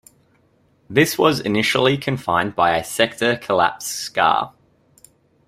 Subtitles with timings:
[0.89, 4.51] This was initially confined by a sector-collapse scar.